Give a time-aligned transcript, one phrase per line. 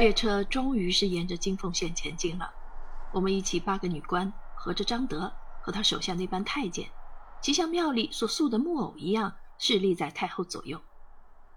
[0.00, 2.50] 列车终于是沿着金凤线前进了。
[3.12, 5.30] 我们一起八个女官和着张德
[5.62, 6.90] 和他手下那班太监，
[7.42, 10.80] 齐像庙里所塑的木偶一样，侍立在太后左右。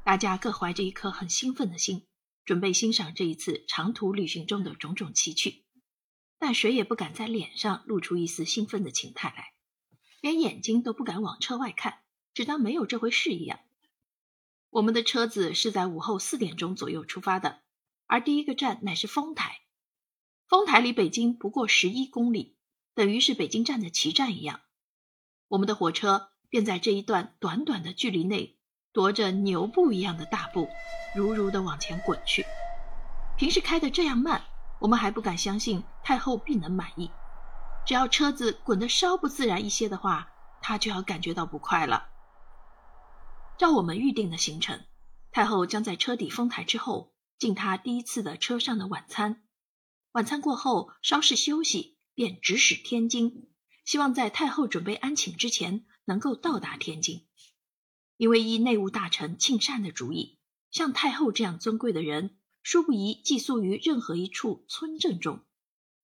[0.03, 2.05] 大家各怀着一颗很兴奋的心，
[2.43, 5.63] 准备欣赏这一次长途旅行中的种种奇趣，
[6.37, 9.53] 但谁也不敢在脸上露出一丝兴奋的情态来，
[10.19, 11.99] 连眼睛都不敢往车外看，
[12.33, 13.61] 只当没有这回事一样。
[14.69, 17.61] 我们的车子是在午后四点钟左右出发的，
[18.07, 19.61] 而第一个站乃是丰台。
[20.47, 22.57] 丰台离北京不过十一公里，
[22.93, 24.61] 等于是北京站的旗站一样。
[25.47, 28.57] 我们的火车便在这一段短短的距离内。
[28.93, 30.69] 踱着牛步一样的大步，
[31.15, 32.45] 如如的往前滚去。
[33.35, 34.43] 平时开的这样慢，
[34.79, 37.09] 我们还不敢相信太后必能满意。
[37.87, 40.29] 只要车子滚得稍不自然一些的话，
[40.61, 42.09] 她就要感觉到不快了。
[43.57, 44.85] 照我们预定的行程，
[45.31, 47.12] 太后将在车底丰台之后，
[47.43, 49.43] 进他第一次的车上的晚餐。
[50.13, 53.49] 晚餐过后，稍事休息，便直驶天津，
[53.83, 57.27] 希望在太后准备安寝之前，能够到达天津。
[58.15, 60.39] 因为依内务大臣庆善的主意，
[60.71, 65.43] 像太后这样尊贵的人，殊不宜寄宿于任何一处村镇中。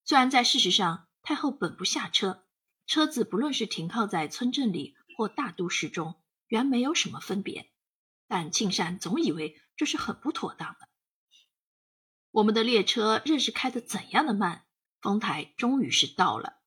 [0.04, 2.44] 虽然在事实上，太后本不下车，
[2.86, 7.72] 车子不论是停靠在村镇里或大都市中，原没有什么分别，
[8.28, 10.89] 但庆善总以为这是很不妥当的。
[12.30, 14.64] 我们的列车任是开得怎样的慢，
[15.00, 16.58] 丰台终于是到了，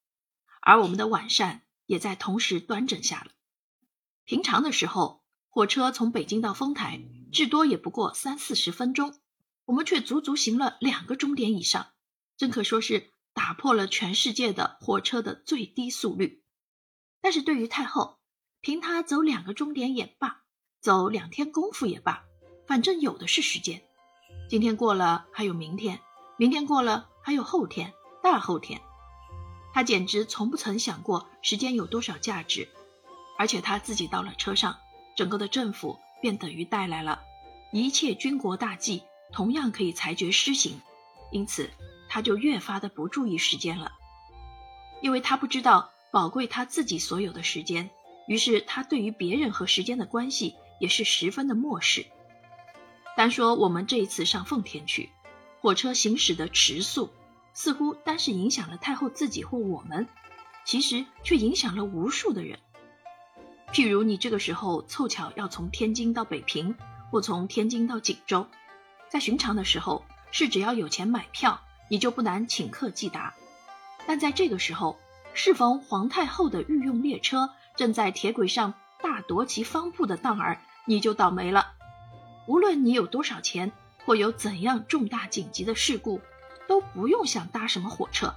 [0.61, 3.31] 而我们的晚膳也在同时端正下了。
[4.23, 5.21] 平常的时候。
[5.55, 9.13] 火车从北京到丰台，至多也不过三四十分钟，
[9.65, 11.91] 我们却足足行了两个钟点以上，
[12.37, 16.43] 真可说是打破了全世界的火车的最低速率。
[17.21, 18.17] 但是对于太后，
[18.61, 20.41] 凭她走两个钟点也罢，
[20.81, 22.23] 走两天功夫也罢，
[22.65, 23.83] 反正有的是时间。
[24.49, 25.99] 今天过了还有明天，
[26.37, 28.81] 明天过了还有后天、大后天，
[29.73, 32.69] 他简直从不曾想过时间有多少价值，
[33.37, 34.77] 而且他自己到了车上。
[35.15, 37.21] 整个的政府便等于带来了
[37.71, 40.81] 一切军国大计，同样可以裁决施行，
[41.31, 41.69] 因此
[42.09, 43.91] 他就越发的不注意时间了，
[45.01, 47.91] 因为他不知道宝贵他自己所有的时间，
[48.27, 52.07] 于是他对于别人和时间的关系也是十分的漠视。
[53.15, 55.09] 单说我们这一次上奉天去，
[55.61, 57.11] 火车行驶的迟速，
[57.53, 60.07] 似乎单是影响了太后自己或我们，
[60.65, 62.57] 其实却影响了无数的人。
[63.71, 66.75] 譬如你这个时候凑巧要从天津到北平，
[67.11, 68.47] 或从天津到锦州，
[69.09, 73.35] 在寻常的时候是只要有钱买票，你就不难请客即达。
[74.07, 74.99] 但在这个时候，
[75.35, 81.72] 适逢皇太后的御用列车正在铁轨上大夺其方铺的当儿，你就倒霉了。
[82.47, 83.71] 无论你有多少钱，
[84.05, 86.21] 或有怎样重大紧急的事故，
[86.67, 88.33] 都不用想搭什么火车。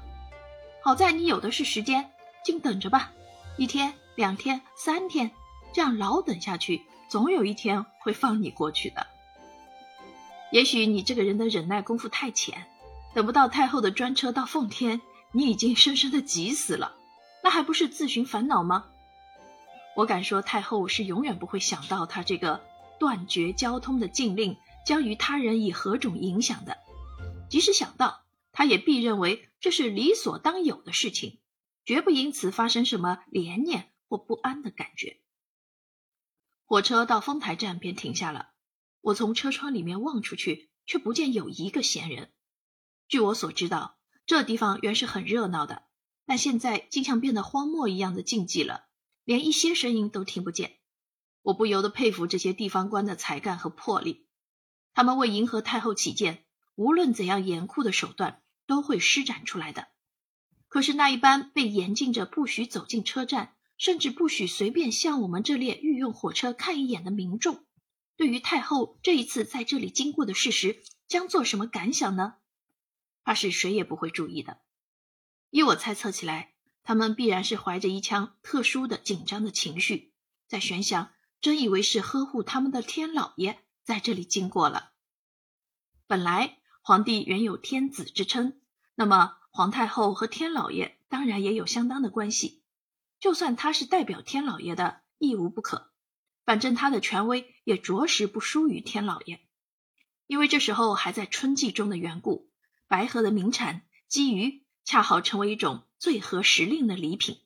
[0.83, 2.11] 好在你有的是时间，
[2.45, 3.13] 静等着吧，
[3.57, 3.95] 一天。
[4.17, 5.31] 两天、三天，
[5.75, 9.07] 这样老等下去，总有一天会放你过去的。
[10.51, 12.65] 也许你这个人的忍耐功夫太浅，
[13.13, 15.03] 等不到太后的专车到奉天，
[15.33, 16.95] 你已经深深的急死了，
[17.43, 18.87] 那还不是自寻烦恼吗？
[19.95, 22.63] 我敢说，太后是永远不会想到她这个
[22.99, 26.79] 断绝交通的禁令将与他人以何种影响的。
[27.51, 31.39] 即使想到，他也必认为这是理所当有的事情，
[31.85, 33.93] 绝不因此发生什么怜念。
[34.09, 35.19] 或不安的感觉。
[36.65, 38.51] 火车到丰台站便停下了，
[39.01, 42.31] 我从车窗里面望出去，却不见有一个闲人。
[43.09, 45.89] 据我所知道，这地方原是很热闹的，
[46.25, 48.87] 但现在竟像变得荒漠一样的静寂了，
[49.25, 50.79] 连一些声音都听不见。
[51.47, 54.27] 我不由得佩服这些地方官的才干和魄力，
[54.95, 59.89] 他们为迎合太后起见，无论怎样严酷的手段都会施展出来的。
[60.69, 63.55] 可是那一般被严禁着不许走进车站。
[63.79, 67.63] 甚至不许随便向我们这列御用火车看一眼的民众，
[68.17, 72.37] 对于太后这一次在这里经过的事实，将做什么感想呢？
[73.23, 74.63] 怕是谁也不会注意的。
[75.51, 76.55] 依我猜测起来，
[76.85, 80.15] 他们必然是怀着一腔特殊的紧张的情绪，
[80.49, 84.93] 在悬想，真以为是呵护他们的天老爷在这里经过了。
[86.07, 88.61] 本来皇帝原有天子之称，
[88.95, 92.63] 那么皇太后和天老爷当然也有相当的关系。
[93.19, 95.91] 就算他是代表天老爷的，亦无不可。
[96.45, 99.41] 反正他的权威也着实不输于天老爷。
[100.27, 102.51] 因为这时候还在春季中的缘故，
[102.87, 107.41] 白河的名产鲫鱼恰好成为一种最合时令的礼品。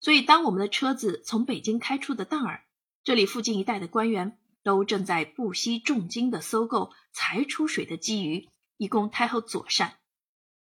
[0.00, 2.64] 所以，当我们的车子从北京开出的当儿，
[3.06, 8.48] 这里附近一带的官员都正在不惜重金的搜购才出水的鲫鱼，
[8.78, 9.94] 以供太后左膳，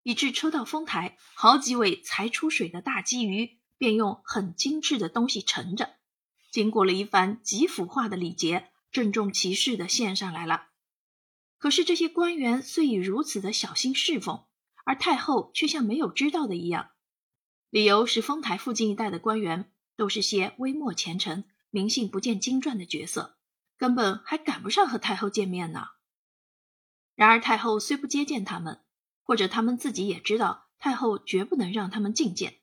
[0.02, 5.94] 以致车到丰台，好几尾才出水的大鲫鱼便用很精致的东西盛着，
[6.50, 10.66] 经过了一番极腐化的礼节，郑重其事的献上来了。
[11.58, 14.46] 可是这些官员虽以如此的小心侍奉，
[14.84, 16.90] 而太后却像没有知道的一样。
[17.70, 23.38] 理由是丰台附近一带的官员都是些微末前程、名姓不见经传的角色，
[23.76, 25.88] 根本还赶不上和太后见面呢。
[27.14, 28.82] 然而太后虽不接见他们，
[29.22, 32.60] 或者他们自己也知道太后绝不能让他们觐见，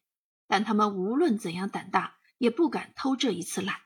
[0.48, 3.82] 但他们无论怎样胆大，也不敢偷这一次懒。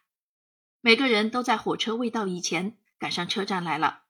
[0.82, 4.04] 每个人都在火车未到以前赶上车站来了。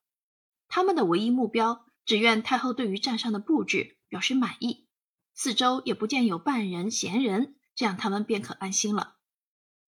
[0.67, 4.87] 他们的唯一目标，只愿太后对于站上的布置表示满意，
[5.33, 9.16] 四周也不见有半人闲人，这样他们便可安心了。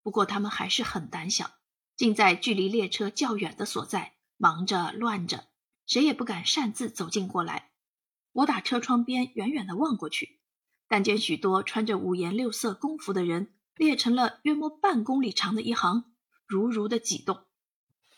[0.02, 1.50] 不过他们还是很胆小，
[1.96, 5.48] 竟在距离列车较远的所在忙着乱着，
[5.86, 7.70] 谁也不敢擅自走近过来。
[8.32, 10.40] 我打车窗边远远的望过去，
[10.88, 16.12] 但见许多穿着五颜六色工服的人列成了约莫半公里长的一行，
[16.46, 17.44] 如如的挤动。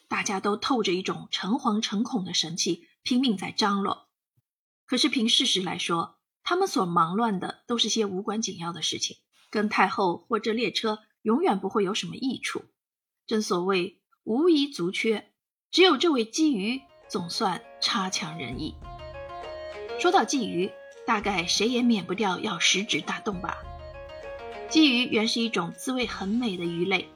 [0.09, 4.09] 大家都透着一种诚惶诚恐的神气，拼命在张罗。
[4.85, 9.17] 可是凭事实来说，他们所忙乱的都是些无关紧要的事情，
[9.49, 12.63] 跟太后或这列车永远不会有什么益处。
[13.27, 15.31] 正所谓无一足缺，
[15.71, 18.75] 只有这位鲫鱼总算差强人意。
[19.99, 20.71] 说到鲫鱼，
[21.07, 23.57] 大概谁也免不掉要食指大动吧。
[24.69, 27.09] 鲫鱼原是一种滋味很美的鱼类。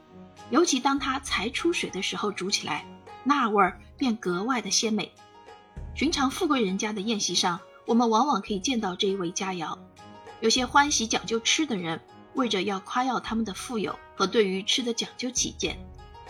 [0.49, 2.85] 尤其当它才出水的时候煮起来，
[3.25, 5.11] 那味儿便格外的鲜美。
[5.93, 9.77] 寻常富贵人家的宴席上，我们往往可以见到这一味佳肴。
[10.39, 11.99] 有些欢喜讲究吃的人，
[12.37, 15.77] 为着要夸耀他们的富有和对于吃的讲究起见，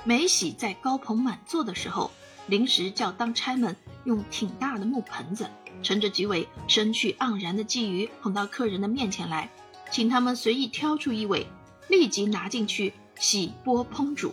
[0.05, 2.09] 梅喜在高朋满座的时候，
[2.47, 3.75] 临时叫当差们
[4.05, 5.49] 用挺大的木盆子，
[5.83, 9.49] 盛着几尾生趣盎然的鲫鱼捧到客人的面前来，
[9.91, 11.45] 请他们随意挑出一尾，
[11.89, 12.93] 立即拿进去。
[13.19, 14.31] 洗剥烹煮，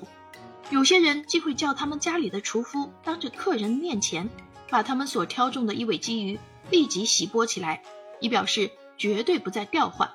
[0.68, 4.28] 有些人既会叫他们家里的厨夫当着客人面前，
[4.68, 6.38] 把他们所挑中的一尾鲫鱼
[6.70, 7.82] 立即洗剥起来，
[8.20, 10.12] 以表示绝对不再调换。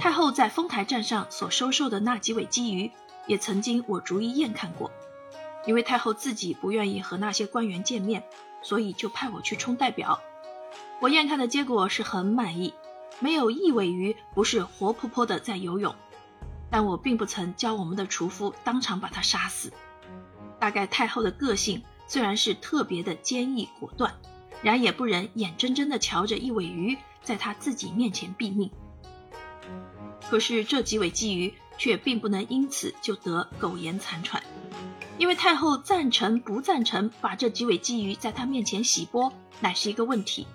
[0.00, 2.90] 太后在丰台站上所收受的那几尾鲫鱼，
[3.26, 4.90] 也曾经我逐一验看过。
[5.64, 8.24] 因为太后自己不愿意和那些官员见面，
[8.62, 10.20] 所以就派我去充代表。
[11.00, 12.74] 我验看的结果是很满意，
[13.20, 15.94] 没有一尾鱼不是活泼泼的在游泳。
[16.68, 19.72] 但我并不曾教我们的厨夫当场把它杀死。
[20.58, 24.14] 大概太后的个性虽然是特别的坚毅果断，
[24.62, 28.70] 然也不忍眼睁睁地瞧着一尾鱼在她自己面前毙命。
[30.32, 34.42] 可是这几尾鲫鱼却并不能因此就得苟延残喘，
[35.18, 39.30] 因为太后赞成不赞成把这几尾鲫鱼在他面前洗剥，
[39.60, 40.46] 乃是一个问题；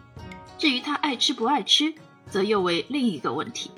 [0.58, 1.94] 至于他爱吃不爱吃，
[2.28, 3.70] 则又为另一个问题。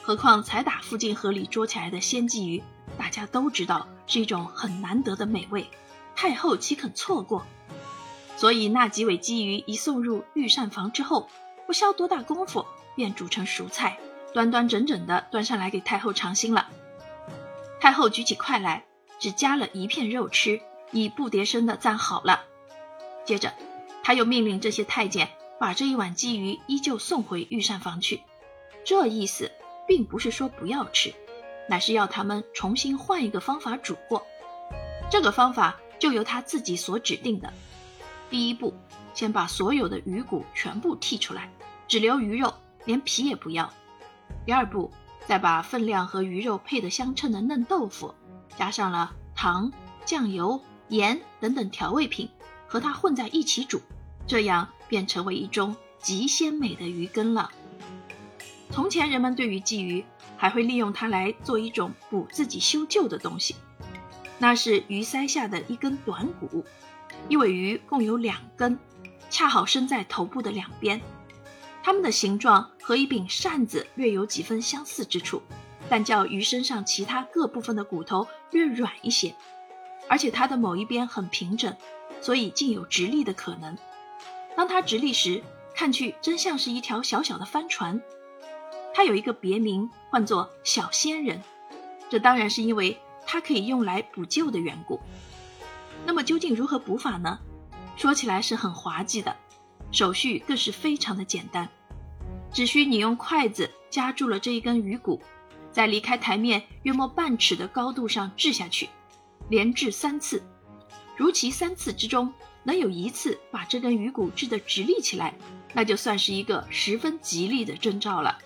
[0.00, 2.62] 何况才打附近河里捉起来的鲜鲫鱼，
[2.96, 5.68] 大家都知道是一种很难得的美味，
[6.16, 7.44] 太后岂肯错过？
[8.38, 11.28] 所以那几尾鲫鱼一送入御膳房之后，
[11.66, 12.64] 不消多大功夫，
[12.96, 13.98] 便煮成熟菜，
[14.32, 16.68] 端端整整的端上来给太后尝新了。
[17.80, 18.84] 太后举起筷来，
[19.18, 20.60] 只夹了一片肉吃，
[20.92, 22.44] 已不迭声的赞好了。
[23.24, 23.52] 接着，
[24.02, 28.22] 他又命令这些太监把这一碗鲫鱼依旧送回御膳房去，
[28.84, 29.50] 这意思。
[29.88, 31.14] 并不是说不要吃，
[31.66, 34.26] 乃是要他们重新换一个方法煮过。
[35.10, 37.50] 这个方法就由他自己所指定的。
[38.28, 38.74] 第一步，
[39.14, 41.50] 先把所有的鱼骨全部剔出来，
[41.88, 42.52] 只留鱼肉，
[42.84, 43.72] 连皮也不要。
[44.48, 44.90] 第二步，
[45.26, 48.14] 再把分量和鱼肉配得相称的嫩豆腐，
[48.56, 49.70] 加上了糖、
[50.06, 52.30] 酱油、盐等等调味品，
[52.66, 53.78] 和它混在一起煮，
[54.26, 57.50] 这样便成为一种极鲜美的鱼羹了。
[58.70, 60.02] 从前人们对于鲫鱼
[60.38, 63.54] 还会利用它来做一种补自己修旧的东西，
[64.38, 66.64] 那是鱼鳃下的一根短骨。
[67.28, 68.78] 一尾鱼共有两根，
[69.28, 71.02] 恰好伸在头部的两边，
[71.88, 75.40] 它们的形状和一柄扇子略有几分相似之处，
[75.88, 79.34] 但较鱼身上其他各部分的骨头略软一些，
[80.06, 81.74] 而且它的某一边很平整，
[82.20, 83.74] 所以竟有直立的可能。
[84.54, 85.42] 当它直立时，
[85.74, 87.98] 看去真像是一条小小的帆船。
[88.92, 91.40] 它有一个别名，唤作小仙人，
[92.10, 95.00] 这当然是因为它可以用来补救的缘故。
[96.04, 97.38] 那么究竟如何补法呢？
[97.96, 99.34] 说起来是很滑稽的，
[99.90, 101.66] 手续更是非常的简单，
[102.58, 105.22] 只需你用筷子夹住了这一根鱼骨，
[105.70, 108.88] 在离开台面约莫半尺的高度上掷下去，
[109.48, 110.42] 连掷三次。
[111.16, 112.34] 如其三次之中
[112.64, 115.36] 能有一次把这根鱼骨掷得直立起来，
[115.72, 118.36] 那就算是一个十分吉利的征兆了。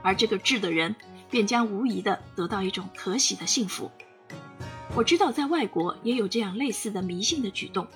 [0.00, 0.96] 而这个掷的人，
[1.28, 3.90] 便将无疑的得到一种可喜的幸福。
[4.94, 7.86] 我知道在外国也有这样类似的迷信的举动，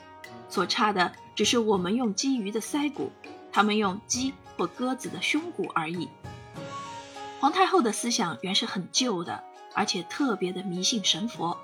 [0.51, 3.11] 所差的只是我们用鸡鱼的腮骨，
[3.51, 6.09] 他们用鸡或鸽子的胸骨而已。
[7.41, 9.43] 皇太后的思想原是很旧的，
[9.75, 11.61] 而且特别的迷信神佛。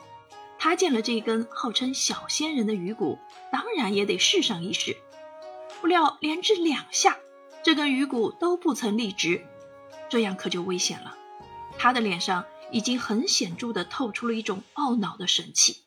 [0.58, 3.18] 她见了这根号称小仙人的鱼骨，
[3.52, 4.96] 当然也得试上一试。
[5.80, 7.16] 不料连掷两下，
[7.62, 9.46] 这根鱼骨都不曾立直，
[10.08, 11.16] 这样可就危险了。
[11.78, 15.84] 她的脸上已经很显著地透出了一种懊恼的神气。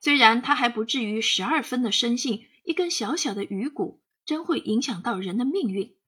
[0.00, 3.99] 虽然她还不至于十二分的深信一根小小的鱼骨
[4.30, 5.98] 真会影响到人的命运，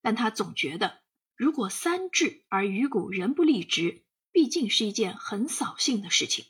[0.00, 1.02] 但他总觉得。
[1.34, 6.46] 如果三治而鱼骨仍不立直，毕竟是一件很扫兴的事情。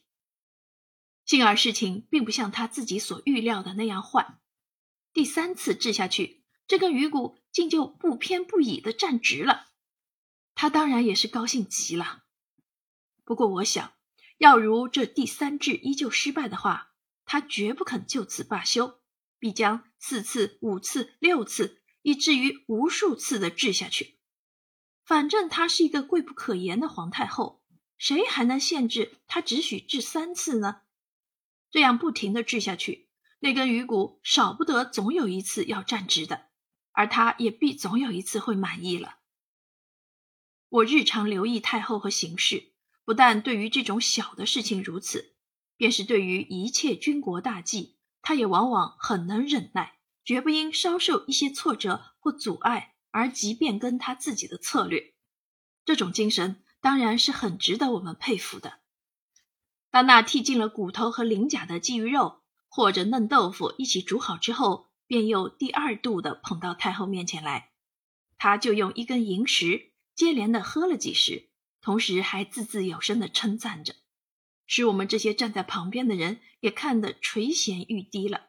[1.25, 4.38] 幸而事情并不像他自己所预料的那样坏，
[5.12, 9.66] 第三次治下去，这根鱼骨竟就不偏不倚的站直了。
[10.54, 12.23] 他当然也是高兴极了。
[13.25, 13.95] 不过我想，
[14.38, 16.92] 要如这第三治依旧失败的话，
[17.25, 19.00] 他绝不肯就此罢休，
[19.38, 24.19] 必将四次、五次、六次，以至于无数次的治下去。
[25.05, 27.62] 反正她是一个贵不可言的皇太后，
[27.97, 30.83] 谁还能限制她只许治三次呢？
[31.71, 33.09] 这样不停的治下去，
[33.40, 36.47] 那根鱼骨少不得总有一次要站直的，
[36.93, 39.19] 而她也必总有一次会满意了。
[40.69, 42.73] 我日常留意太后和行事，
[43.05, 45.37] 不但对于这种小的事情如此，
[45.76, 47.96] 便是对于一切军国大计，
[48.26, 52.97] 他也往往很能忍耐，绝不因稍受一些挫折或阻碍。
[53.12, 55.14] 而即便跟他自己的策略，
[55.85, 58.80] 这种精神当然是很值得我们佩服的。
[59.92, 67.71] 当那剔尽了骨头和鳞甲的鲫鱼肉或者嫩豆腐一起煮好之后，便又第二度的捧到太后面前来，
[68.38, 71.49] 他就用一根银石接连的喝了几时，
[71.80, 73.95] 同时还字字有声的称赞着，
[74.66, 78.49] 使我们这些站在旁边的人也看得垂涎欲滴了。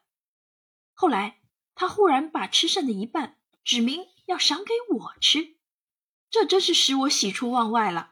[0.93, 1.37] 后来
[1.75, 4.05] 他忽然把吃剩的一半指明。
[4.27, 5.55] 要赏给我吃，
[6.29, 8.11] 这真是使我喜出望外了。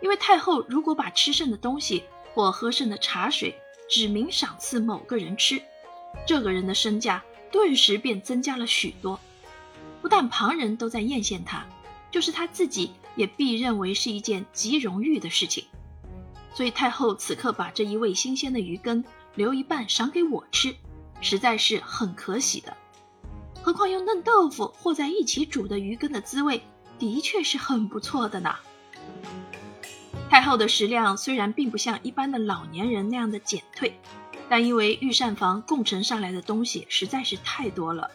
[0.00, 3.60] 因为太后如果把吃剩的东西或喝剩的茶水
[3.90, 5.60] 指明赏赐某个人吃，
[6.24, 9.18] 这个人的身价顿时便增加了许多。
[10.00, 11.66] 不但旁人都在艳羡他，
[12.12, 15.66] 就是他自己也必认为是一件极荣誉的事情。
[16.58, 19.04] 所以太后此刻把这一味新鲜的鱼羹
[19.36, 20.74] 留一半赏给我吃，
[21.20, 22.76] 实在是很可喜的。
[23.62, 26.60] 何况用嫩豆腐和在一起煮的鱼羹的滋味，
[26.98, 28.56] 的确是很不错的呢。
[30.28, 33.96] 太后的食量虽然并不像一般的老年人那样的减退，
[34.48, 38.10] 但因为御膳房供呈上来的东西实在是太多了，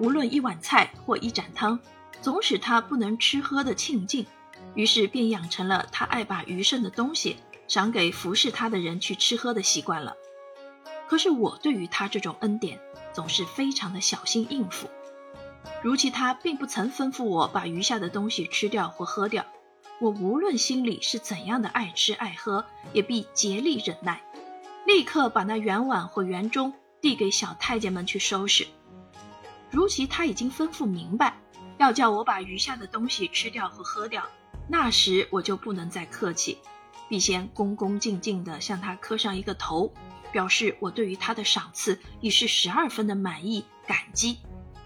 [0.00, 1.78] 无论一碗菜或一盏汤，
[2.20, 4.26] 总使她不能吃喝的庆尽，
[4.74, 7.36] 于是便养成了她爱把余剩的东西
[7.68, 10.16] 赏给服侍他的人去吃喝的习惯了。
[11.06, 12.80] 可是我对于他这种恩典。
[13.10, 14.86] 总是非常的小心应付，
[15.82, 19.44] 如其他并不曾吩咐我把余下的东西吃掉或喝掉，
[19.98, 24.22] 我无论心里是怎样的爱吃爱喝，也必竭力忍耐，
[24.86, 28.68] 立刻把那圆碗或圆盅递给小太监们去收拾。
[29.70, 31.40] 如其他已经吩咐明白，
[31.78, 34.22] 要叫我把余下的东西吃掉或喝掉，
[34.68, 36.58] 那时我就不能再客气，
[37.08, 39.92] 必先恭恭敬敬地向他磕上一个头。
[40.30, 44.36] 表示我对于他的赏赐已是十二分的满意感激，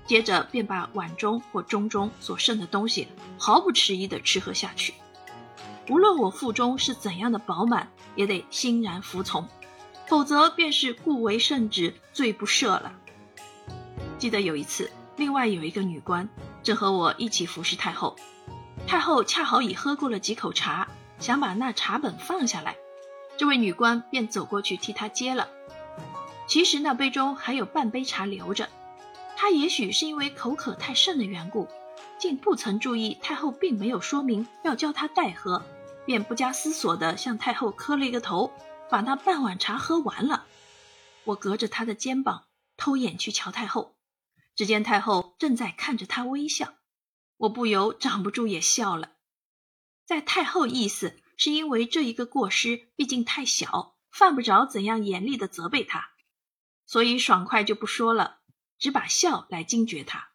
[0.07, 4.95] 接着便把碗中或盅中所剩的东西毫不迟疑地吃喝下去。
[5.89, 9.49] 无论我腹中是怎样的饱满，也得欣然服从，
[10.07, 12.93] 否则便是故为圣旨，罪不赦了。
[14.19, 16.29] 记得有一次，另外有一个女官
[16.63, 18.15] 正和我一起服侍太后，
[18.87, 20.87] 太后恰好已喝过了几口茶，
[21.23, 22.77] 想把那茶本放下来。
[23.39, 25.49] 这位女官便走过去替他接了。
[26.49, 28.69] 其实那杯中还有半杯茶留着，
[29.37, 31.69] 她也许是因为口渴太甚的缘故，
[32.19, 35.63] 竟不曾注意太后并没有说明要教她代喝，
[36.05, 38.53] 便不加思索地向太后磕了一个头，
[38.91, 40.45] 把那半碗茶喝完了。
[41.25, 43.95] 我隔着她的肩膀偷眼去瞧太后，
[44.57, 46.75] 只见太后正在看着她微笑，
[47.37, 49.11] 我不由掌不住也笑了。
[50.13, 51.19] 在太后意思。
[51.39, 56.13] 是因为这一个过失毕竟太小，犯不着怎样严厉的责备他，
[56.87, 58.39] 所以爽快就不说了，
[58.79, 60.29] 只把笑来惊觉他。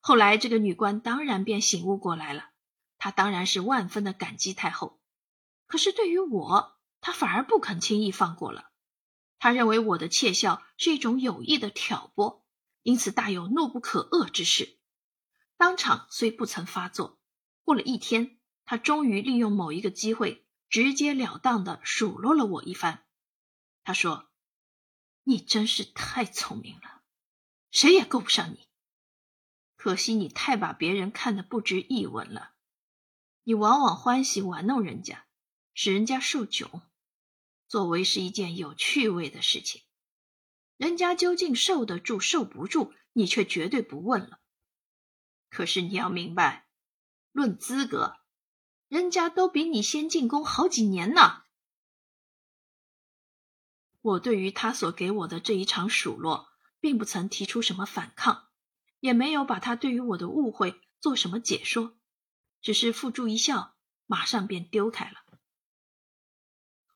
[0.00, 2.50] 后来这个女官当然便醒悟过来了，
[2.98, 5.00] 她当然是万分的感激太后，
[5.66, 8.70] 可是对于我，她反而不肯轻易放过了。
[9.38, 12.44] 他认为我的窃笑是一种有意的挑拨，
[12.82, 14.76] 因此大有怒不可遏之势。
[15.56, 17.18] 当场虽不曾发作，
[17.64, 23.04] 过了一天，他终于利用某一个机会，直截了当的数落了我一番。
[23.84, 24.30] 他说
[25.24, 27.02] ：“你真是太聪明了，
[27.70, 28.68] 谁也够不上你。
[29.76, 32.52] 可惜你太把别人看得不值一文了。
[33.44, 35.26] 你往往欢喜玩弄人家，
[35.74, 36.82] 使人家受窘。”
[37.66, 39.80] 作为是一件有趣味的事情，
[40.76, 44.40] 人家究竟受得住受不住，你却绝对不问了。
[45.48, 46.68] 可是你要明白，
[47.32, 48.18] 论资格，
[48.92, 51.44] 人家都比你先进宫好几年呢。
[54.02, 58.48] 我对于他所给我的这一场数落，并不曾提出什么反抗，
[59.00, 61.96] 也没有把他对于我的误会做什么解说，
[62.60, 65.22] 只是付诸一笑，马上便丢开了。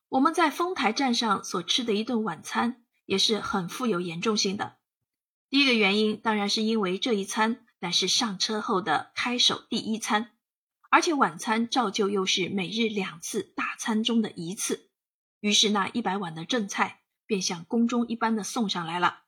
[0.09, 4.77] 我们在丰台站上所吃的一顿晚餐也是很富有严重性的。
[5.49, 10.36] 第一个原因当然是因为这一餐乃是上车后的开首第一餐，
[10.91, 14.91] 而且晚餐照旧又是每日两次大餐中的一次，
[15.41, 19.25] 于是那一百碗的正菜便像宫中一般的送上来了。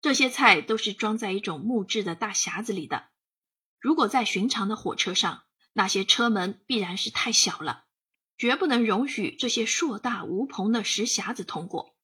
[0.00, 3.08] 这些菜都是装在一种木质的大匣子里的。
[3.80, 7.84] 如果在寻常的火车上，那些车门必然是太小了。
[8.36, 11.94] 绝不能容许这些硕大无朋的石匣子通过。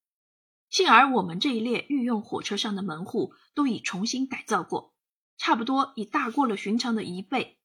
[0.71, 4.95] 幸而我们这一列御用火车上的门户都已重新改造过，
[5.37, 7.60] 差不多已大过了寻常的一倍。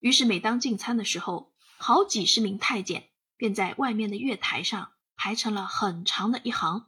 [0.00, 3.04] 于是每当进餐的时候，好几十名太监
[3.36, 6.86] 便在外面的月台上排成了很长的一行，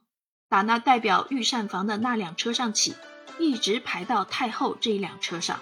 [0.49, 2.95] 打那代表御膳房的那辆车上起，
[3.39, 5.61] 一直排到太后这一辆车上。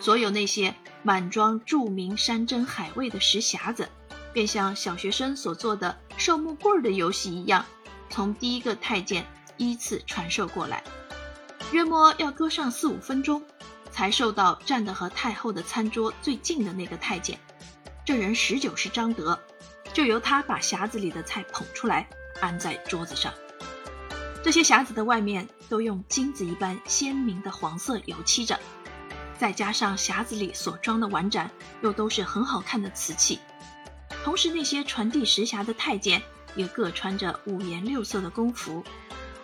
[0.00, 3.88] 所有那些满装著名山珍海味的石匣子。
[4.32, 7.64] 便像小学生所做的受木棍儿的游戏一样，
[8.10, 9.24] 从第一个太监
[9.56, 10.84] 依次传授过来，
[11.72, 13.42] 约莫要搁上四五分钟，
[13.96, 17.38] 才受到站得和太后的餐桌最近的那个太监。
[18.04, 19.40] 这人十九是张德，
[19.94, 22.06] 就由他把匣子里的菜捧出来，
[22.38, 23.32] 安在桌子上。
[24.44, 28.60] 这些匣子的外面都用金子一般鲜明的黄色油漆着，
[29.38, 33.38] 再加上匣子里所装的碗盏，又都是很好看的瓷器。
[34.22, 36.20] 同时，那些传递石匣的太监
[36.54, 38.84] 也各穿着五颜六色的宫服，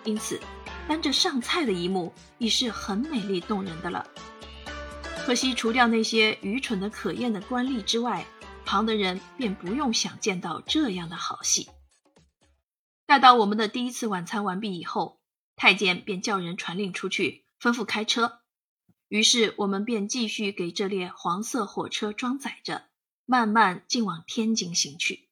[0.04, 0.38] 因此，
[0.86, 4.06] 单着上菜的一幕已是很美丽动人的了。
[5.24, 8.26] 可惜，除掉那些愚蠢的可厌的官吏之外，
[8.64, 11.70] 旁的人便不用想见到这样的好戏。
[13.06, 15.20] 待到我们的第一次晚餐完毕以后，
[15.54, 18.40] 太监便叫人传令出去，吩咐开车。
[19.08, 22.88] 于是，我们便继续给这列黄色火车装载着。
[23.24, 25.28] 慢慢进往天津行去。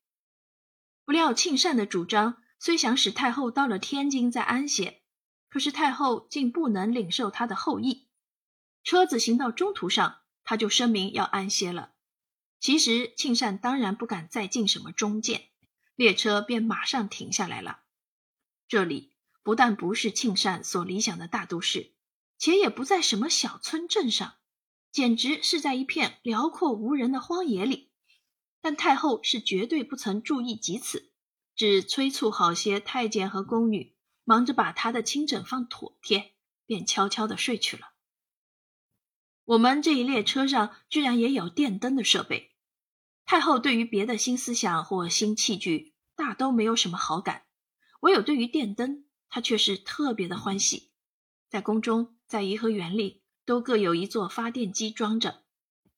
[1.04, 5.02] 不料庆善的主张虽想使太后到了天津再安歇，
[5.50, 8.06] 可是太后竟不能领受他的后意。
[8.82, 11.92] 车子行到中途上，他就声明要安歇了。
[12.58, 15.48] 其实庆善当然不敢再进什么中见，
[15.94, 17.80] 列车便马上停下来了。
[18.68, 19.12] 这里
[19.42, 21.92] 不但不是庆善所理想的大都市，
[22.38, 24.34] 且也不在什么小村镇上。
[24.92, 27.92] 简直是在一片辽阔无人的荒野里，
[28.60, 31.12] 但太后是绝对不曾注意及此，
[31.54, 36.34] 只催促好些太监和宫女忙着把她的亲枕放妥帖，
[36.66, 37.89] 便悄悄的睡去了。
[39.44, 42.52] 我们这一列车上居然也有电灯的设备，
[43.24, 47.44] 太后对于别的新思想或新器具大都没有什么好感，
[48.00, 50.90] 唯有对于电灯，她却是特别的欢喜。
[51.48, 53.20] 在宫中，在颐和园里。
[53.46, 55.42] 都各有一座发电机装着，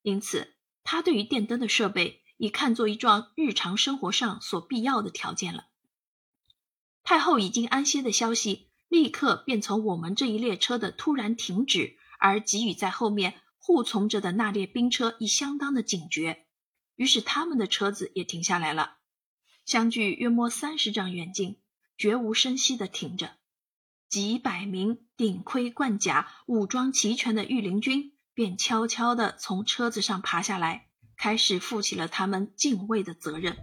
[0.00, 5.66] 因此他对于电灯的设备已看作一桩日常生活上所必要的条件了。
[7.02, 16.46] 太后已经安歇的消息，立刻便从我们这一列车的突然停止，而给予在后面护从着的那列兵车以相当的警觉，
[16.94, 18.98] 于是他们的车子也停下来了，
[19.66, 21.60] 相距约摸三十丈远近，
[21.98, 23.32] 绝无声息的停着。
[24.08, 33.56] 几百名顶盔贯甲、武装齐全的御林军便悄悄地从车子上爬下来，开始负起了他们敬畏的责任。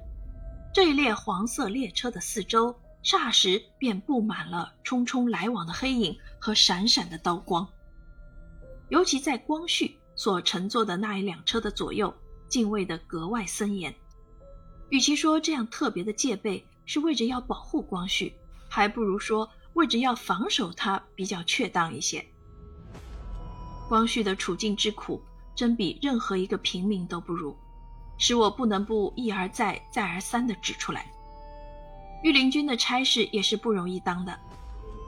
[0.74, 7.66] 这一列黄色列车的四周，霎时便布满了匆匆来往的黑影和闪闪的刀光。
[8.90, 12.14] 尤其在光绪所乘坐的那一辆车的左右，
[12.48, 13.94] 敬畏的格外森严。
[14.90, 18.34] 与其说这样特别的戒备是为着要保护光绪，
[18.70, 19.50] 还不如说。
[19.74, 22.26] 为着要防守他比较确当一些。
[23.88, 25.22] 光绪的处境之苦，
[25.56, 27.56] 真比任何一个平民都不如，
[28.18, 31.10] 使我不能不一而再、再而三地指出来。
[32.24, 34.38] 御林军的差事也是不容易当的，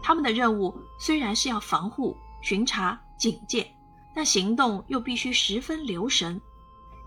[0.02, 3.72] 他们的任务虽然是要防护、巡查、警戒，
[4.16, 6.42] 但行动又必须十分留神：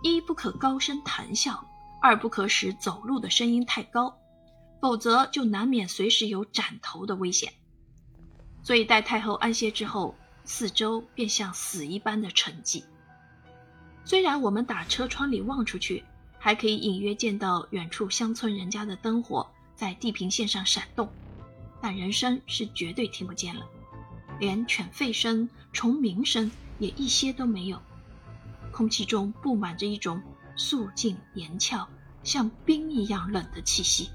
[0.01, 1.67] 一不可高声谈笑，
[2.01, 4.17] 二不可使走路的声音太高，
[4.81, 7.53] 否则就难免随时有斩头的危险。
[8.63, 12.85] 所以待太后安歇之后，四周便像死一般的沉寂。
[14.05, 16.05] 虽然我们打车窗里望出去，
[16.39, 19.45] 还可以隐约见到远处乡村人家的灯火。
[19.75, 21.09] 在地平线上闪动，
[21.81, 23.67] 但人声是绝对听不见了，
[24.45, 27.81] 连犬吠声、虫鸣声也一些都没有。
[28.71, 30.21] 空气中布满着一种
[30.55, 31.89] 肃静严峭、
[32.23, 34.11] 像冰一样冷的气息。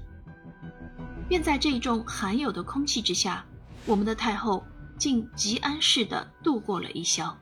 [1.28, 3.44] 便在这种罕有的空气之下，
[3.86, 4.64] 我们的太后
[5.00, 7.36] 竟极安适地度过了一宵。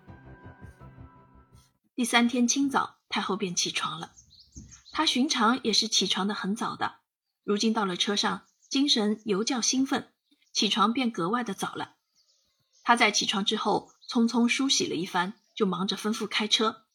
[1.95, 4.13] 第三天清早，太后便起床了。
[4.93, 7.01] 她寻常也是起床的很早的。
[7.45, 10.09] 如今到了车上，精神尤较兴奋，
[10.55, 11.97] 起床便格外的早了。
[12.89, 16.87] 他在起床之后，匆匆梳洗了一番，就忙着吩咐开车。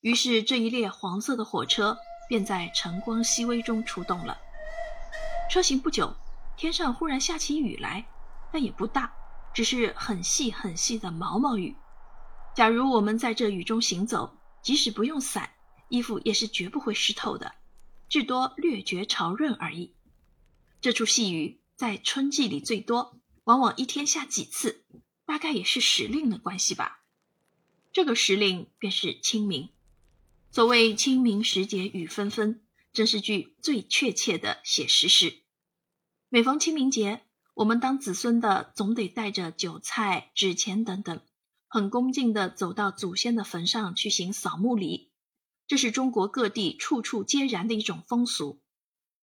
[0.00, 4.38] 于是这一列黄色的火车便在晨光熹微中出动了。
[5.50, 6.14] 车行不久，
[6.56, 8.06] 天上忽然下起雨来，
[8.52, 9.12] 但也不大，
[9.52, 11.74] 只是很细很细的毛毛雨。
[12.54, 15.50] 假如我们在这雨中行走，即使不用伞，
[15.88, 17.52] 衣服也是绝不会湿透的。
[18.08, 19.96] 至多略觉潮润而已。
[20.80, 24.84] 这处细雨在春季里最多，往往一天下几次，
[25.26, 27.02] 大概也是时令的关系吧。
[27.92, 29.70] 这个时令便是清明。
[30.50, 32.62] 所谓清明时节雨纷纷，
[32.92, 35.42] 真是句最确切的写实诗。
[36.28, 41.20] 每逢清明节，我们当子孙的总得带着酒菜、纸钱等等，
[41.66, 45.10] 很恭敬地走到祖先的坟上去行扫墓礼。
[45.66, 48.62] 这是中国各地处处皆然的一种风俗，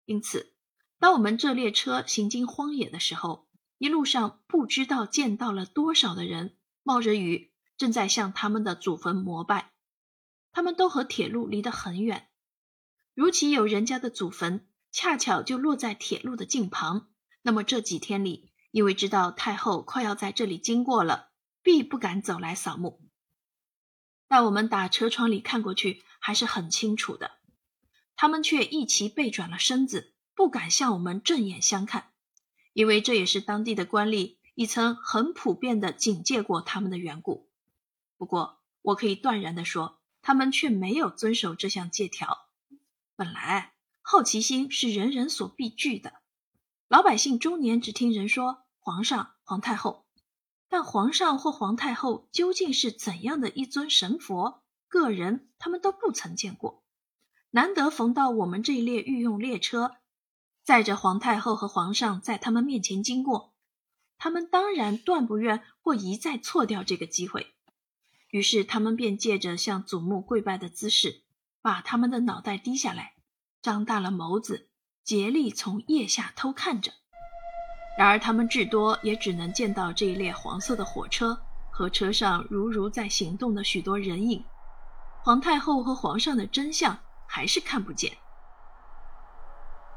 [0.06, 0.54] 因此，
[0.98, 3.49] 当我们这列车行经荒野的时候，
[3.80, 9.72] 一路上不知道见到了多少的人冒着雨，正在向他们的祖坟膜拜。
[10.52, 12.30] 他们都和铁路离得很远，
[13.16, 17.10] 如其有人家的祖坟恰巧就落在铁路的近旁，
[17.42, 21.32] 那么这几天里，因为知道太后快要在这里经过了，
[21.64, 23.02] 必不敢走来扫墓。
[24.28, 26.04] 但我们打车窗里看过去。
[26.22, 27.40] 还是很清楚的，
[28.18, 32.09] 他们却一齐背转了身子，不敢向我们正眼相看，
[32.80, 37.50] 因为这也是当地的官吏已曾很普遍的警戒过他们的缘故。
[38.18, 42.48] 不过，我可以断然的说，他们却没有遵守这项借条。
[43.18, 46.22] 本来，好奇心是人人所必具的，
[46.88, 50.06] 老百姓中年只听人说皇上、皇太后，
[50.70, 54.64] 但皇上或皇太后究竟是怎样的一尊神佛？
[54.88, 56.86] 个人他们都不曾见过，
[57.50, 59.98] 难得逢到我们这一列御用列车，
[60.70, 63.56] 载着皇太后和皇上在他们面前经过，
[64.20, 67.56] 他们当然断不愿或一再错掉这个机会，
[68.30, 71.24] 于是他们便借着向祖母跪拜的姿势，
[71.64, 73.14] 把他们的脑袋低下来，
[73.64, 74.70] 张大了眸子，
[75.04, 76.92] 竭力从腋下偷看着。
[77.98, 81.36] 然而他们至多也只能见到这一列黄色的火车
[81.72, 84.46] 和车上如如在行动的许多人影。
[85.24, 88.16] 皇太后和皇上的真相还是看不见。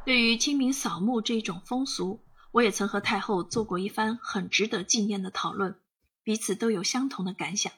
[0.05, 5.81] 对于清明扫墓这一种风俗，我也曾和太后做过一番很值得纪念的讨论，
[6.23, 7.73] 彼此都有相同的感想。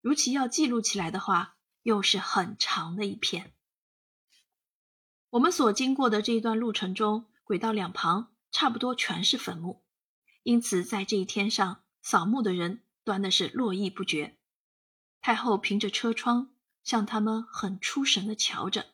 [0.00, 3.52] 如其要记录起来的话，又是很长的一篇。
[5.30, 9.82] 我们所经过的这一段路程中，轨道两旁差不多全是坟墓，
[10.42, 14.38] 因此在这一天上扫墓的人端的是络绎不绝。
[15.20, 16.48] 太后凭着车窗。
[16.82, 18.86] 向他们很出神的瞧着，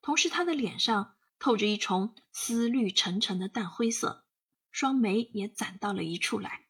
[0.00, 4.24] 同时他的脸上透着一重思虑沉沉的淡灰色，
[4.70, 6.66] 双眉也攒到了一处来。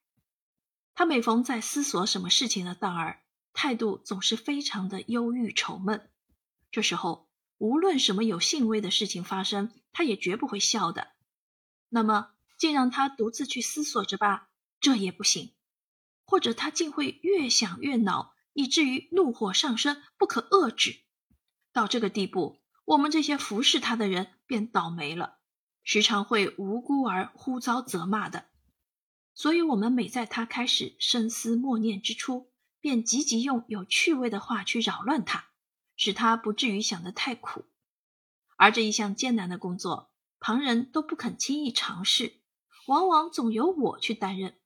[0.95, 6.09] 他每逢在思索什么事情的当儿，态度总是非常的忧郁愁闷。
[6.71, 11.09] 这时候，无论什么有兴味的事情发生，他也绝不会笑的。
[11.91, 14.49] 那么，竟让他独自去思索着吧，
[14.81, 15.53] 这也不行。
[16.25, 18.33] 或者他竟会越想越恼。
[18.55, 21.01] 以至于怒火上升，不可遏制。
[21.73, 25.39] 到这个地步，我们这些服侍他的人便倒霉了，
[25.83, 28.51] 时常会无辜而忽遭责骂的。
[29.33, 35.47] 所以，我们每在他开始深思默念之初，便积极用有趣味的话去扰乱他，
[35.97, 37.65] 使他不至于想得太苦。
[38.59, 42.43] 而这一项艰难的工作，旁人都不肯轻易尝试，
[42.89, 44.61] 往往总由我去担任。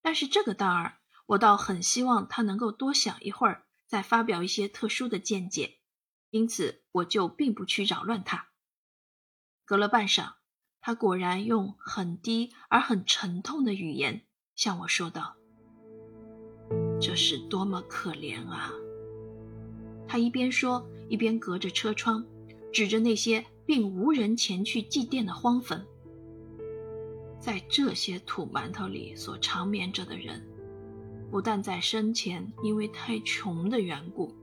[0.00, 0.98] 但是这个当儿。
[1.26, 5.78] 我倒很希望他能够多想一会儿，再发表一些特殊的见解，
[6.30, 8.49] 因此我就并不去扰乱他。
[9.70, 10.32] 隔了半晌，
[10.80, 14.22] 他果然用很低而很沉痛的语言
[14.56, 15.36] 向我说道
[17.00, 18.72] ：“这是多么可怜啊！”
[20.08, 22.26] 他一边说，一边隔着车窗，
[22.72, 25.86] 指着那些并无人前去祭奠的荒坟。
[27.38, 30.44] 在这些土馒头里所长眠着的人，
[31.30, 34.34] 不但在生前因为太穷的缘故，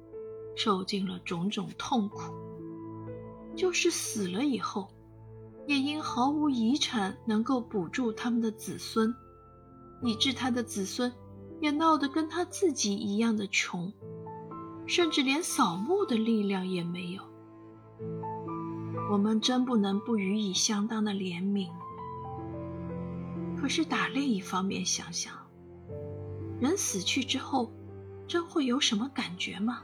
[0.55, 2.33] 受尽了种种痛苦，
[3.57, 4.89] 就是死了以后。
[5.67, 9.13] 也因毫无遗产能够补助他们的子孙，
[10.01, 11.11] 以致他的子孙
[11.59, 13.91] 也闹得跟他自己一样的穷，
[14.87, 17.21] 甚至连扫墓的力量也没有。
[19.11, 21.67] 我们真不能不予以相当的怜悯。
[23.59, 25.33] 可是打另一方面想想，
[26.61, 27.73] 人死去之后，
[28.25, 29.83] 真会有什么感觉吗？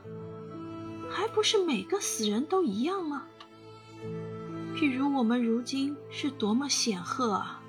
[1.09, 3.25] 还不是每个死人都一样吗？
[4.75, 7.62] 譬如我们如今是多么显赫啊！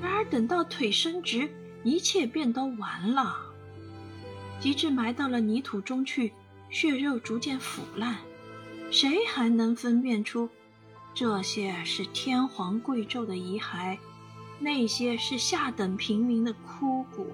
[0.00, 1.50] 然而等到腿伸直，
[1.82, 3.36] 一切便都完了。
[4.60, 6.32] 及至埋到了泥土中去，
[6.70, 8.16] 血肉逐渐腐烂，
[8.90, 10.48] 谁还能分辨出
[11.12, 13.98] 这些是天皇贵胄的遗骸，
[14.58, 17.26] 那些是下等平民的枯骨？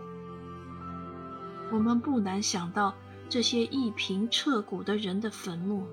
[1.71, 2.95] 我们不难想到
[3.29, 5.87] 这些一贫彻骨的人的坟墓。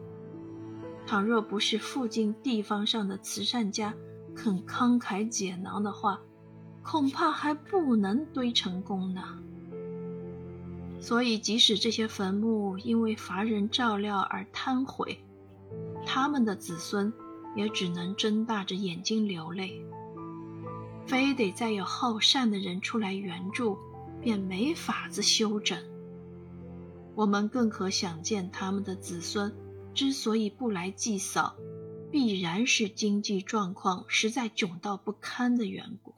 [1.10, 3.91] 倘若不是附近地方上的慈善家
[4.36, 6.22] 肯慷慨解囊的话，
[6.84, 9.24] 恐怕还不能堆成功呢。
[11.02, 15.19] 所以，即使这些坟墓因为乏人照料而瘫毁，
[16.06, 17.12] 他们的子孙
[17.56, 19.84] 也只能睁大着眼睛流泪。
[21.08, 23.76] 非得再有好善的人出来援助，
[24.22, 25.76] 便没法子修整。
[27.15, 29.52] 我们更可想见他们的子孙。
[29.93, 31.58] 之所以不来祭扫，
[32.12, 36.15] 必然是经济状况实在窘到不堪的缘故。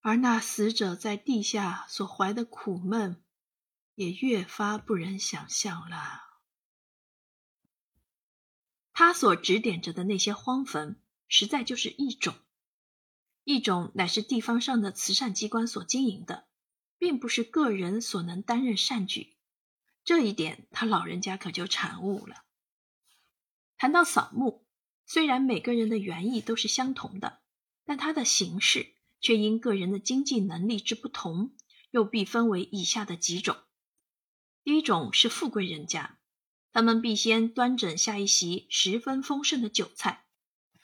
[0.00, 3.22] 而那死者在地下所怀的苦闷，
[3.96, 6.22] 也越发不忍想象了。
[8.94, 12.34] 他所指点着的那些荒坟，实在就是一种，
[13.44, 16.48] 一种乃是地方上的慈善机关所经营的，
[16.96, 19.36] 并不是个人所能担任善举。
[20.04, 22.44] 这一点，他老人家可就产悟了。
[23.76, 24.64] 谈到扫墓，
[25.06, 27.40] 虽然每个人的原意都是相同的，
[27.84, 31.52] 但它的形式却因个人的经济能力之不同，
[31.90, 33.56] 又必分为以下的几种。
[34.62, 36.18] 第一种是富贵人家，
[36.72, 40.24] 他们必先端整下一席十分丰盛的酒菜，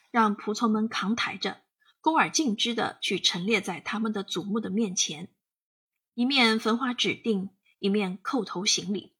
[0.09, 1.61] 让仆从们扛抬着，
[2.01, 5.29] 恭而敬之的去陈列在他们的祖墓的面前，
[6.13, 7.49] 一面焚化指定。
[7.79, 9.13] 一面叩头行礼，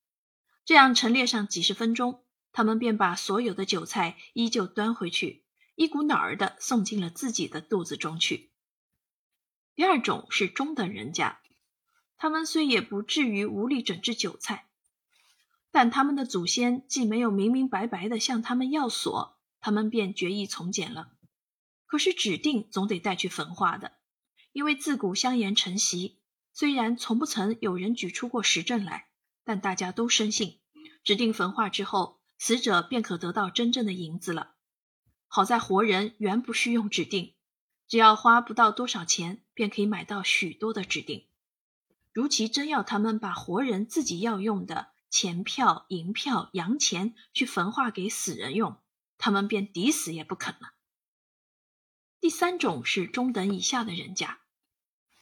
[0.65, 5.43] 这样陈列上几十分钟，他们便把所有的酒菜依旧端回去，
[5.75, 8.51] 一股脑儿的送进了自己的肚子中去。
[9.75, 11.39] 第二种是中等人家，
[12.17, 14.67] 他们虽也不至于无力整治酒菜，
[15.69, 21.11] 但他们的祖先既没有明明白白的向他们要索，他们便决意从简了。
[21.85, 23.93] 可是指定总得带去焚化的，
[24.51, 26.17] 因为自古香言成习。
[26.59, 29.09] 虽然从不曾有人举出过实证来，
[29.43, 30.59] 但大家都深信，
[31.03, 34.55] 指定焚化之后，死者便可得到真正的银子了。
[35.27, 37.35] 好在活人原不需用指定，
[37.87, 41.27] 只要花不到多少钱，便可以买到许多的指定。
[42.11, 48.81] 如其真要他们把活人自己要用的钱票、银票、洋钱去焚化给死人用，
[49.19, 50.73] 他们便抵死也不肯了。
[52.19, 54.39] 第三种是中等以下的人家。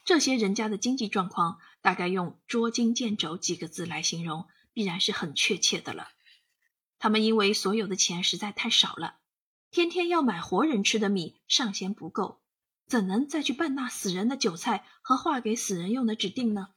[0.05, 6.09] 这些人家的经济状况，大概用“捉襟见肘”几个字来形容，必然是很确切的了。
[6.99, 9.15] 他们因为所有的钱实在太少了，
[9.71, 12.43] 天天要买活人吃的米尚嫌不够，
[12.85, 16.67] 怎能再去办那死人的酒菜和画给死人用的指定呢？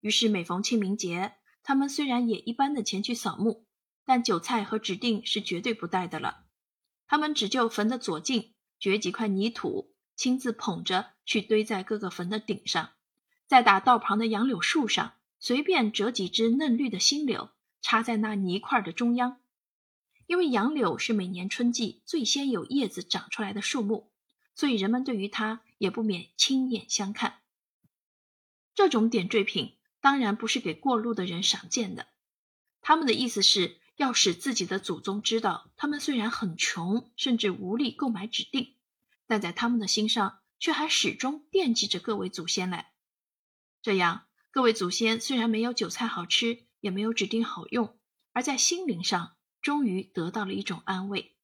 [0.00, 3.66] 于是每逢清明节，他们虽然也一般的前去扫墓，
[4.04, 6.44] 但酒菜和指定是绝对不带的了。
[7.06, 9.91] 他们只就坟的左近掘几块泥土。
[10.22, 12.90] 亲自捧着去堆在各个坟的顶上，
[13.48, 19.40] 再打道旁的杨柳树上，随便折几枝嫩绿的新柳，插在那泥块的中央。
[20.28, 24.12] 因为杨柳是每年春季最先有叶子长出来的树木，
[24.54, 27.40] 所以人们对于它也不免亲眼相看。
[28.76, 32.06] 这种点缀品当然不是给过路的人赏鉴的，
[32.80, 38.76] 他们的意思是要使自己的祖宗知道，他们虽然很穷，甚至无力购买指定。
[39.26, 42.92] 但在他们的心上，却还始终惦记着各位祖先来。
[43.80, 47.98] 这样，各位祖先虽然没有韭菜好吃，也没有指定好用，
[48.32, 51.36] 而在心灵上终于得到了一种安慰。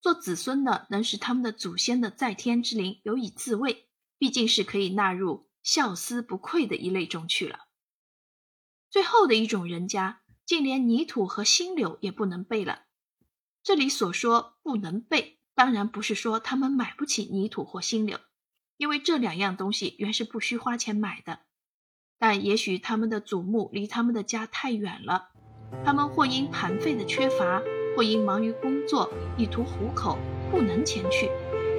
[0.00, 7.66] 做子孙的能使他们的祖先的在天之灵有以自慰，毕竟是可以纳入孝思不愧的一类中去了。
[8.90, 12.84] 最后的一种人家，竟连泥土和新柳也不能备了。
[13.62, 18.18] 这里所说不能备，当然不是说他们买不起泥土或新柳，
[18.76, 21.40] 因为这两样东西原是不需花钱买的。
[22.18, 25.30] 但也许他们的祖墓离他们的家太远了，
[25.84, 27.60] 他们或因盘费的缺乏，
[27.96, 30.18] 或因忙于工作以图糊口，
[30.50, 31.28] 不能前去。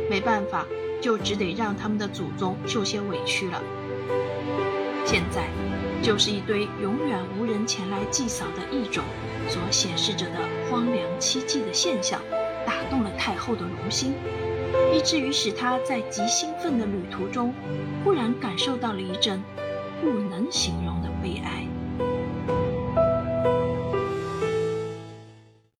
[0.09, 0.65] 没办法，
[1.01, 3.61] 就只得让他们的祖宗受些委屈了。
[5.05, 5.49] 现在，
[6.01, 9.03] 就是一堆永远无人前来祭扫的异种
[9.47, 12.21] 所显示着的荒凉凄寂的现象，
[12.65, 14.13] 打动了太后的龙心，
[14.93, 17.53] 以至于使她在极兴奋的旅途中，
[18.03, 19.41] 忽然感受到了一阵。
[20.01, 21.65] 不能形容的悲哀。